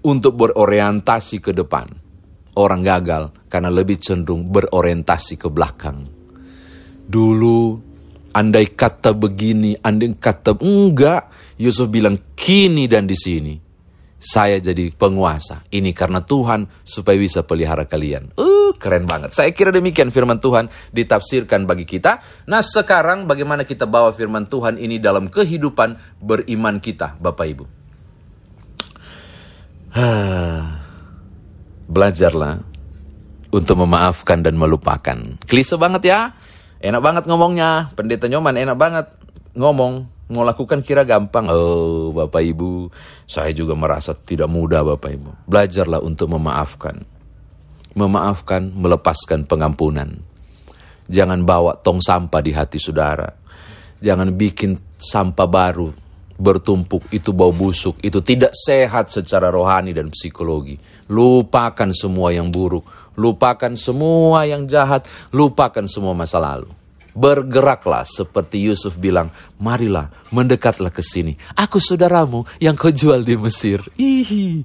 untuk 0.06 0.32
berorientasi 0.38 1.42
ke 1.42 1.50
depan. 1.50 1.90
Orang 2.54 2.86
gagal 2.86 3.50
karena 3.50 3.70
lebih 3.70 3.98
cenderung 3.98 4.46
berorientasi 4.50 5.34
ke 5.38 5.50
belakang. 5.50 6.06
Dulu 7.08 7.58
andai 8.34 8.70
kata 8.70 9.14
begini, 9.14 9.74
andai 9.78 10.14
kata 10.14 10.58
enggak, 10.62 11.54
Yusuf 11.58 11.90
bilang 11.90 12.18
kini 12.34 12.86
dan 12.86 13.06
di 13.06 13.18
sini 13.18 13.67
saya 14.18 14.58
jadi 14.58 14.90
penguasa. 14.90 15.62
Ini 15.70 15.94
karena 15.94 16.26
Tuhan 16.26 16.66
supaya 16.82 17.14
bisa 17.14 17.46
pelihara 17.46 17.86
kalian. 17.86 18.34
Uh, 18.34 18.74
keren 18.74 19.06
banget. 19.06 19.30
Saya 19.32 19.54
kira 19.54 19.70
demikian 19.70 20.10
firman 20.10 20.42
Tuhan 20.42 20.66
ditafsirkan 20.90 21.70
bagi 21.70 21.86
kita. 21.86 22.18
Nah 22.50 22.60
sekarang 22.60 23.30
bagaimana 23.30 23.62
kita 23.62 23.86
bawa 23.86 24.10
firman 24.10 24.50
Tuhan 24.50 24.76
ini 24.76 24.98
dalam 24.98 25.30
kehidupan 25.30 26.18
beriman 26.18 26.82
kita 26.82 27.14
Bapak 27.22 27.46
Ibu. 27.46 27.64
Belajarlah 31.94 32.54
untuk 33.48 33.76
memaafkan 33.80 34.42
dan 34.44 34.58
melupakan. 34.58 35.16
Klise 35.46 35.78
banget 35.80 36.02
ya. 36.10 36.34
Enak 36.82 37.00
banget 37.00 37.24
ngomongnya. 37.30 37.94
Pendeta 37.94 38.26
Nyoman 38.26 38.58
enak 38.58 38.76
banget 38.76 39.06
ngomong. 39.54 40.17
Mau 40.28 40.44
lakukan 40.44 40.84
kira 40.84 41.08
gampang. 41.08 41.48
Oh 41.48 42.12
Bapak 42.12 42.44
Ibu, 42.44 42.92
saya 43.24 43.52
juga 43.56 43.72
merasa 43.72 44.12
tidak 44.12 44.48
mudah 44.52 44.84
Bapak 44.84 45.10
Ibu. 45.12 45.30
Belajarlah 45.48 46.04
untuk 46.04 46.28
memaafkan 46.32 47.18
memaafkan, 47.98 48.70
melepaskan 48.70 49.42
pengampunan. 49.50 50.22
Jangan 51.10 51.42
bawa 51.42 51.74
tong 51.82 51.98
sampah 51.98 52.38
di 52.38 52.54
hati 52.54 52.78
saudara. 52.78 53.26
Jangan 53.98 54.30
bikin 54.38 54.78
sampah 54.94 55.48
baru 55.50 55.90
bertumpuk, 56.38 57.10
itu 57.10 57.34
bau 57.34 57.50
busuk, 57.50 57.98
itu 57.98 58.22
tidak 58.22 58.54
sehat 58.54 59.10
secara 59.10 59.50
rohani 59.50 59.90
dan 59.90 60.14
psikologi. 60.14 60.78
Lupakan 61.10 61.90
semua 61.90 62.30
yang 62.30 62.46
buruk, 62.54 62.86
lupakan 63.18 63.74
semua 63.74 64.46
yang 64.46 64.70
jahat, 64.70 65.02
lupakan 65.34 65.82
semua 65.90 66.14
masa 66.14 66.38
lalu. 66.38 66.70
Bergeraklah 67.16 68.04
seperti 68.06 68.62
Yusuf 68.62 68.96
bilang, 69.00 69.32
marilah 69.58 70.08
mendekatlah 70.30 70.92
ke 70.92 71.02
sini. 71.02 71.34
Aku 71.56 71.82
saudaramu 71.82 72.46
yang 72.62 72.78
kau 72.78 72.92
jual 72.92 73.24
di 73.24 73.34
Mesir. 73.34 73.82
Hihi 73.96 74.62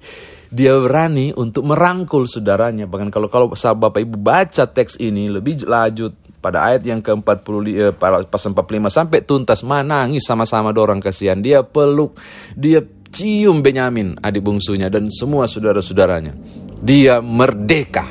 dia 0.53 0.77
berani 0.77 1.33
untuk 1.33 1.65
merangkul 1.65 2.29
saudaranya. 2.29 2.85
Bahkan 2.85 3.09
kalau 3.09 3.25
kalau 3.25 3.49
Bapak 3.49 3.97
Ibu 3.97 4.21
baca 4.21 4.69
teks 4.69 5.01
ini 5.01 5.25
lebih 5.25 5.65
lanjut 5.65 6.13
pada 6.37 6.69
ayat 6.69 6.85
yang 6.85 7.01
ke-40 7.01 7.55
eh, 7.73 7.93
pas 7.97 8.21
45 8.21 8.53
sampai 8.93 9.25
tuntas 9.25 9.65
menangis 9.65 10.21
sama-sama 10.21 10.69
dorang 10.69 11.01
kasihan. 11.01 11.41
Dia 11.41 11.65
peluk, 11.65 12.21
dia 12.53 12.85
cium 13.09 13.65
Benyamin 13.65 14.21
adik 14.21 14.45
bungsunya 14.45 14.93
dan 14.93 15.09
semua 15.09 15.49
saudara-saudaranya. 15.49 16.37
Dia 16.83 17.17
merdeka 17.17 18.05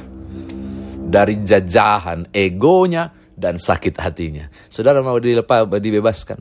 dari 0.99 1.47
jajahan 1.47 2.35
egonya, 2.35 3.07
dan 3.37 3.57
sakit 3.59 3.97
hatinya. 3.99 4.49
Saudara 4.69 5.01
mau 5.01 5.17
dilepas, 5.17 5.67
dibebaskan. 5.67 6.39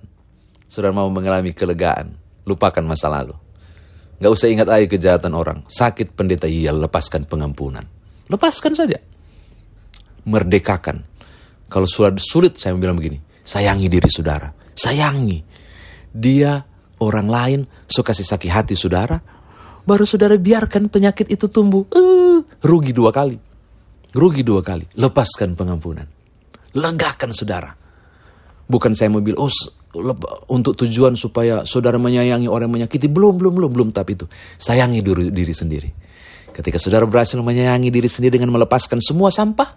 Saudara 0.68 0.96
mau 0.96 1.08
mengalami 1.12 1.52
kelegaan. 1.52 2.16
Lupakan 2.48 2.84
masa 2.84 3.12
lalu. 3.12 3.36
Gak 4.22 4.32
usah 4.32 4.48
ingat 4.54 4.70
lagi 4.70 4.86
kejahatan 4.86 5.34
orang. 5.34 5.66
Sakit 5.66 6.14
pendeta, 6.14 6.46
iya 6.46 6.70
lepaskan 6.70 7.26
pengampunan. 7.26 7.82
Lepaskan 8.30 8.78
saja. 8.78 9.02
Merdekakan. 10.30 11.02
Kalau 11.66 11.90
sudah 11.90 12.14
sulit 12.22 12.62
saya 12.62 12.78
bilang 12.78 13.02
begini. 13.02 13.18
Sayangi 13.42 13.90
diri 13.90 14.06
saudara. 14.06 14.54
Sayangi. 14.78 15.42
Dia 16.14 16.62
orang 17.02 17.28
lain 17.28 17.60
suka 17.90 18.14
kasih 18.14 18.28
sakit 18.30 18.52
hati 18.54 18.76
saudara. 18.78 19.18
Baru 19.82 20.06
saudara 20.06 20.38
biarkan 20.38 20.94
penyakit 20.94 21.26
itu 21.34 21.50
tumbuh. 21.50 21.90
Uh, 21.90 22.46
rugi 22.62 22.94
dua 22.94 23.10
kali. 23.10 23.42
Rugi 24.14 24.46
dua 24.46 24.62
kali. 24.62 24.86
Lepaskan 24.94 25.58
pengampunan. 25.58 26.06
Legakan 26.78 27.32
saudara. 27.36 27.72
Bukan 28.68 28.96
saya 28.96 29.12
bilang, 29.20 29.48
oh 29.48 29.51
untuk 30.48 30.80
tujuan 30.80 31.20
supaya 31.20 31.68
saudara 31.68 32.00
menyayangi 32.00 32.48
orang 32.48 32.72
menyakiti. 32.72 33.12
Belum, 33.12 33.36
belum, 33.36 33.54
belum, 33.60 33.72
belum. 33.72 33.90
Tapi 33.92 34.16
itu, 34.16 34.25
sayangi 34.56 35.04
diri, 35.04 35.28
diri 35.32 35.51
sendiri. 35.51 35.90
Ketika 36.56 36.80
saudara 36.80 37.04
berhasil 37.04 37.36
menyayangi 37.40 37.92
diri 37.92 38.08
sendiri 38.08 38.40
dengan 38.40 38.56
melepaskan 38.56 39.04
semua 39.04 39.28
sampah, 39.32 39.70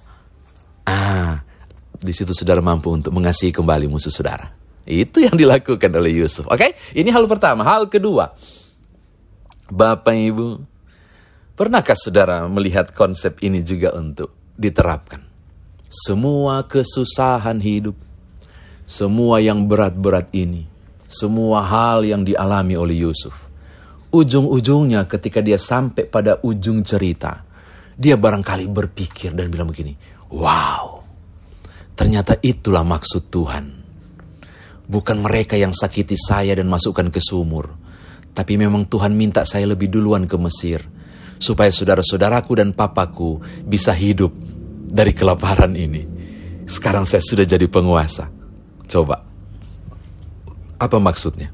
ah, 0.87 1.43
di 1.99 2.13
situ 2.15 2.31
saudara 2.31 2.63
mampu 2.63 2.95
untuk 2.95 3.11
mengasihi 3.11 3.51
kembali 3.51 3.91
musuh 3.91 4.11
saudara. 4.11 4.55
Itu 4.87 5.19
yang 5.19 5.35
dilakukan 5.35 5.91
oleh 5.91 6.23
Yusuf. 6.23 6.47
Oke, 6.47 6.59
okay? 6.59 6.71
ini 6.95 7.11
hal 7.11 7.27
pertama. 7.27 7.67
Hal 7.67 7.91
kedua, 7.91 8.37
Bapak 9.67 10.15
Ibu, 10.15 10.75
Pernahkah 11.55 11.95
saudara 11.95 12.43
melihat 12.51 12.91
konsep 12.91 13.39
ini 13.47 13.63
juga 13.63 13.95
untuk 13.95 14.35
diterapkan? 14.59 15.23
Semua 15.95 16.67
kesusahan 16.67 17.63
hidup, 17.63 17.95
semua 18.83 19.39
yang 19.39 19.63
berat-berat 19.71 20.27
ini, 20.35 20.67
semua 21.07 21.63
hal 21.63 22.03
yang 22.03 22.27
dialami 22.27 22.75
oleh 22.75 23.07
Yusuf. 23.07 23.31
Ujung-ujungnya 24.11 25.07
ketika 25.07 25.39
dia 25.39 25.55
sampai 25.55 26.11
pada 26.11 26.43
ujung 26.43 26.83
cerita, 26.83 27.47
dia 27.95 28.19
barangkali 28.19 28.67
berpikir 28.67 29.39
dan 29.39 29.55
bilang 29.55 29.71
begini, 29.71 29.95
wow, 30.35 30.99
ternyata 31.95 32.43
itulah 32.43 32.83
maksud 32.83 33.31
Tuhan. 33.31 33.65
Bukan 34.91 35.23
mereka 35.23 35.55
yang 35.55 35.71
sakiti 35.71 36.19
saya 36.19 36.59
dan 36.59 36.67
masukkan 36.67 37.07
ke 37.07 37.23
sumur, 37.23 37.71
tapi 38.35 38.59
memang 38.59 38.91
Tuhan 38.91 39.15
minta 39.15 39.47
saya 39.47 39.71
lebih 39.71 39.95
duluan 39.95 40.27
ke 40.27 40.35
Mesir 40.43 40.83
supaya 41.39 41.71
saudara-saudaraku 41.71 42.53
dan 42.59 42.75
papaku 42.75 43.39
bisa 43.63 43.95
hidup 43.95 44.35
dari 44.95 45.11
kelaparan 45.11 45.75
ini. 45.75 46.07
Sekarang 46.71 47.03
saya 47.03 47.19
sudah 47.19 47.43
jadi 47.43 47.67
penguasa. 47.67 48.31
Coba. 48.87 49.19
Apa 50.79 51.03
maksudnya? 51.03 51.51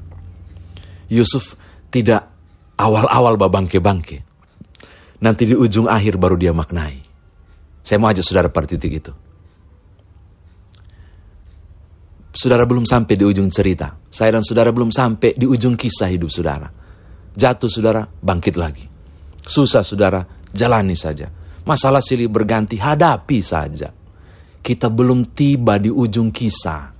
Yusuf 1.09 1.57
tidak 1.89 2.29
awal-awal 2.77 3.41
babangke-bangke. 3.41 4.21
Nanti 5.25 5.49
di 5.49 5.57
ujung 5.57 5.89
akhir 5.89 6.21
baru 6.21 6.37
dia 6.37 6.53
maknai. 6.53 7.01
Saya 7.81 7.97
mau 7.97 8.13
aja 8.13 8.21
saudara 8.21 8.53
pada 8.53 8.69
titik 8.69 8.93
itu. 8.93 9.13
Saudara 12.31 12.63
belum 12.63 12.87
sampai 12.87 13.19
di 13.19 13.25
ujung 13.27 13.51
cerita. 13.51 13.99
Saya 14.07 14.39
dan 14.39 14.45
saudara 14.45 14.71
belum 14.71 14.93
sampai 14.93 15.35
di 15.35 15.43
ujung 15.43 15.75
kisah 15.75 16.07
hidup 16.07 16.31
saudara. 16.31 16.69
Jatuh 17.35 17.67
saudara, 17.67 18.07
bangkit 18.07 18.55
lagi. 18.55 18.87
Susah 19.43 19.83
saudara, 19.83 20.23
jalani 20.55 20.95
saja. 20.95 21.40
Masalah 21.61 22.01
silih 22.01 22.27
berganti, 22.27 22.77
hadapi 22.81 23.39
saja. 23.41 23.93
Kita 24.61 24.89
belum 24.89 25.33
tiba 25.33 25.77
di 25.77 25.89
ujung 25.89 26.33
kisah. 26.33 26.93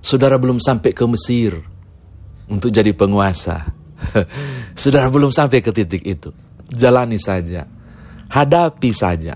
Saudara 0.00 0.40
belum 0.40 0.58
sampai 0.58 0.90
ke 0.90 1.04
Mesir 1.06 1.58
untuk 2.50 2.72
jadi 2.72 2.90
penguasa. 2.96 3.68
saudara 4.80 5.06
belum 5.12 5.30
sampai 5.30 5.62
ke 5.62 5.70
titik 5.70 6.02
itu. 6.02 6.34
Jalani 6.70 7.18
saja. 7.20 7.66
Hadapi 8.30 8.90
saja. 8.94 9.34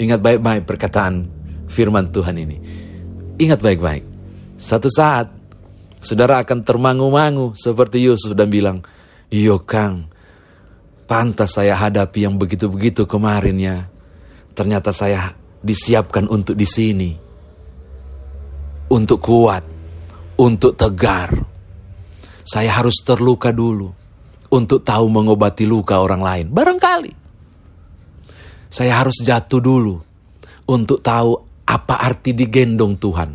Ingat 0.00 0.18
baik-baik 0.22 0.64
perkataan 0.64 1.28
firman 1.70 2.10
Tuhan 2.10 2.36
ini. 2.40 2.56
Ingat 3.38 3.60
baik-baik. 3.62 4.04
Satu 4.58 4.90
saat, 4.90 5.30
saudara 6.02 6.42
akan 6.42 6.66
termangu-mangu 6.66 7.54
seperti 7.54 8.04
Yusuf 8.04 8.34
dan 8.34 8.50
bilang, 8.50 8.82
Iyo 9.30 9.62
Kang, 9.62 10.09
pantas 11.10 11.58
saya 11.58 11.74
hadapi 11.74 12.22
yang 12.22 12.38
begitu-begitu 12.38 13.02
kemarin 13.10 13.58
ya. 13.58 13.90
Ternyata 14.54 14.94
saya 14.94 15.34
disiapkan 15.58 16.30
untuk 16.30 16.54
di 16.54 16.62
sini. 16.62 17.10
Untuk 18.94 19.18
kuat, 19.18 19.66
untuk 20.38 20.78
tegar. 20.78 21.34
Saya 22.46 22.78
harus 22.78 23.02
terluka 23.02 23.50
dulu 23.50 23.90
untuk 24.54 24.86
tahu 24.86 25.06
mengobati 25.10 25.66
luka 25.66 25.98
orang 25.98 26.22
lain. 26.22 26.46
Barangkali. 26.54 27.12
Saya 28.70 29.02
harus 29.02 29.18
jatuh 29.18 29.58
dulu 29.58 29.98
untuk 30.70 31.02
tahu 31.02 31.34
apa 31.66 32.06
arti 32.06 32.30
digendong 32.30 32.94
Tuhan. 32.94 33.30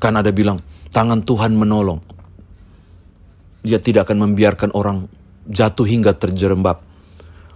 Kan 0.00 0.16
ada 0.16 0.32
bilang, 0.32 0.56
tangan 0.88 1.20
Tuhan 1.24 1.52
menolong. 1.52 2.00
Dia 3.60 3.76
tidak 3.80 4.08
akan 4.08 4.32
membiarkan 4.32 4.72
orang 4.72 5.17
jatuh 5.48 5.88
hingga 5.88 6.12
terjerembab. 6.14 6.84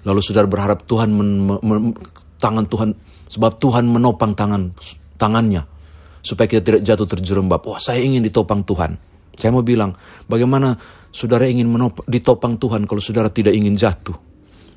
Lalu 0.03 0.21
saudara 0.25 0.51
berharap 0.51 0.83
Tuhan 0.89 1.15
men, 1.15 1.31
men, 1.63 1.95
tangan 2.41 2.67
Tuhan 2.67 2.91
sebab 3.31 3.63
Tuhan 3.63 3.87
menopang 3.87 4.35
tangan 4.35 4.75
tangannya 5.15 5.63
supaya 6.23 6.47
kita 6.51 6.63
tidak 6.63 6.83
jatuh 6.83 7.07
terjerembab. 7.07 7.61
Wah, 7.67 7.79
saya 7.79 8.03
ingin 8.03 8.25
ditopang 8.25 8.67
Tuhan. 8.67 8.99
Saya 9.35 9.51
mau 9.51 9.65
bilang, 9.65 9.95
bagaimana 10.27 10.75
saudara 11.11 11.47
ingin 11.47 11.67
menop, 11.71 12.03
ditopang 12.07 12.59
Tuhan 12.59 12.87
kalau 12.87 13.03
saudara 13.03 13.29
tidak 13.31 13.55
ingin 13.55 13.75
jatuh? 13.75 14.15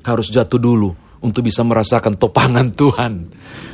Harus 0.06 0.30
jatuh 0.30 0.58
dulu 0.58 0.90
untuk 1.22 1.46
bisa 1.46 1.66
merasakan 1.66 2.14
topangan 2.18 2.70
Tuhan. 2.74 3.12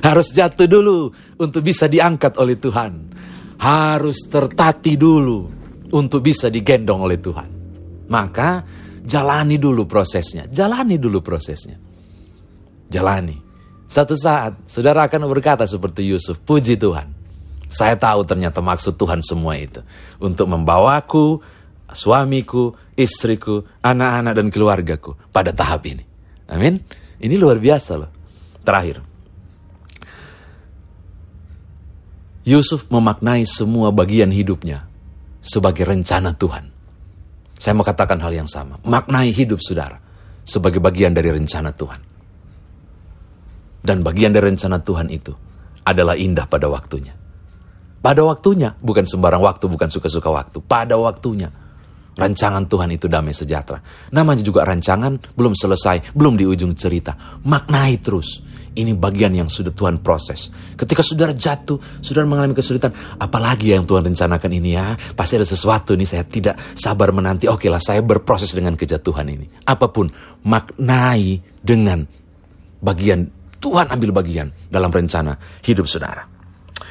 Harus 0.04 0.32
jatuh 0.32 0.68
dulu 0.68 1.12
untuk 1.40 1.60
bisa 1.64 1.88
diangkat 1.88 2.36
oleh 2.40 2.56
Tuhan. 2.56 2.92
Harus 3.62 4.26
tertati 4.26 4.96
dulu 4.96 5.48
untuk 5.92 6.20
bisa 6.24 6.48
digendong 6.48 7.04
oleh 7.04 7.20
Tuhan. 7.20 7.48
Maka 8.10 8.64
jalani 9.02 9.58
dulu 9.58 9.84
prosesnya, 9.84 10.46
jalani 10.48 10.96
dulu 10.96 11.20
prosesnya. 11.20 11.76
Jalani. 12.92 13.36
Satu 13.88 14.16
saat 14.16 14.56
saudara 14.64 15.04
akan 15.04 15.28
berkata 15.28 15.68
seperti 15.68 16.06
Yusuf, 16.08 16.40
puji 16.40 16.80
Tuhan. 16.80 17.12
Saya 17.68 17.96
tahu 17.96 18.24
ternyata 18.24 18.60
maksud 18.60 18.96
Tuhan 18.96 19.20
semua 19.24 19.56
itu. 19.56 19.80
Untuk 20.20 20.48
membawaku, 20.48 21.40
suamiku, 21.92 22.72
istriku, 22.96 23.64
anak-anak 23.84 24.32
dan 24.36 24.46
keluargaku 24.48 25.16
pada 25.32 25.52
tahap 25.52 25.84
ini. 25.88 26.04
Amin. 26.48 26.80
Ini 27.20 27.34
luar 27.36 27.60
biasa 27.60 27.92
loh. 27.96 28.10
Terakhir. 28.64 29.00
Yusuf 32.42 32.90
memaknai 32.90 33.46
semua 33.46 33.94
bagian 33.94 34.34
hidupnya 34.34 34.84
sebagai 35.38 35.86
rencana 35.86 36.34
Tuhan. 36.34 36.71
Saya 37.62 37.78
mau 37.78 37.86
katakan 37.86 38.18
hal 38.18 38.34
yang 38.34 38.50
sama. 38.50 38.82
Maknai 38.82 39.30
hidup 39.30 39.62
saudara 39.62 40.02
sebagai 40.42 40.82
bagian 40.82 41.14
dari 41.14 41.30
rencana 41.30 41.70
Tuhan. 41.70 42.00
Dan 43.78 44.02
bagian 44.02 44.34
dari 44.34 44.50
rencana 44.50 44.82
Tuhan 44.82 45.06
itu 45.14 45.30
adalah 45.86 46.18
indah 46.18 46.50
pada 46.50 46.66
waktunya. 46.66 47.14
Pada 48.02 48.26
waktunya, 48.26 48.74
bukan 48.82 49.06
sembarang 49.06 49.38
waktu, 49.38 49.70
bukan 49.70 49.86
suka-suka 49.86 50.26
waktu. 50.26 50.58
Pada 50.58 50.98
waktunya, 50.98 51.54
rancangan 52.18 52.66
Tuhan 52.66 52.98
itu 52.98 53.06
damai 53.06 53.30
sejahtera. 53.30 53.78
Namanya 54.10 54.42
juga 54.42 54.66
rancangan, 54.66 55.38
belum 55.38 55.54
selesai, 55.54 56.10
belum 56.18 56.34
di 56.34 56.42
ujung 56.42 56.74
cerita. 56.74 57.14
Maknai 57.46 58.02
terus. 58.02 58.42
Ini 58.72 58.96
bagian 58.96 59.36
yang 59.36 59.52
sudah 59.52 59.68
Tuhan 59.68 60.00
proses. 60.00 60.48
Ketika 60.80 61.04
saudara 61.04 61.36
jatuh, 61.36 61.76
saudara 62.00 62.24
mengalami 62.24 62.56
kesulitan, 62.56 62.88
apalagi 63.20 63.76
yang 63.76 63.84
Tuhan 63.84 64.08
rencanakan 64.08 64.48
ini 64.48 64.72
ya, 64.72 64.96
pasti 65.12 65.36
ada 65.36 65.44
sesuatu 65.44 65.92
nih 65.92 66.08
saya 66.08 66.24
tidak 66.24 66.56
sabar 66.72 67.12
menanti. 67.12 67.52
Oke 67.52 67.68
lah, 67.68 67.76
saya 67.76 68.00
berproses 68.00 68.56
dengan 68.56 68.72
kejatuhan 68.72 69.28
ini. 69.28 69.44
Apa 69.68 69.92
pun, 69.92 70.08
maknai 70.48 71.44
dengan 71.60 72.00
bagian, 72.80 73.28
Tuhan 73.60 73.92
ambil 73.92 74.10
bagian 74.16 74.48
dalam 74.72 74.88
rencana 74.88 75.36
hidup 75.60 75.84
saudara. 75.84 76.24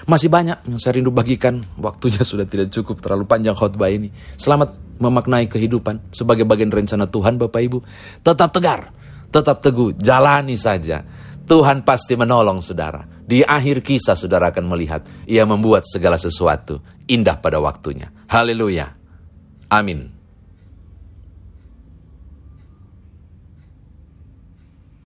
Masih 0.06 0.30
banyak 0.30 0.70
yang 0.70 0.78
saya 0.78 1.02
rindu 1.02 1.10
bagikan, 1.10 1.66
waktunya 1.82 2.22
sudah 2.22 2.46
tidak 2.46 2.70
cukup, 2.70 3.02
terlalu 3.02 3.26
panjang 3.26 3.58
khotbah 3.58 3.90
ini. 3.90 4.14
Selamat 4.38 4.78
memaknai 5.02 5.50
kehidupan 5.50 6.14
sebagai 6.14 6.46
bagian 6.46 6.70
rencana 6.70 7.10
Tuhan 7.10 7.42
Bapak 7.42 7.62
Ibu. 7.62 7.78
Tetap 8.22 8.54
tegar, 8.54 8.94
tetap 9.34 9.66
teguh, 9.66 9.98
jalani 9.98 10.54
saja 10.54 11.02
Tuhan 11.52 11.84
pasti 11.84 12.16
menolong 12.16 12.64
saudara. 12.64 13.04
Di 13.04 13.44
akhir 13.44 13.84
kisah 13.84 14.16
saudara 14.16 14.56
akan 14.56 14.72
melihat, 14.72 15.04
ia 15.28 15.44
membuat 15.44 15.84
segala 15.84 16.16
sesuatu 16.16 16.80
indah 17.12 17.44
pada 17.44 17.60
waktunya. 17.60 18.08
Haleluya. 18.32 18.96
Amin. 19.68 20.21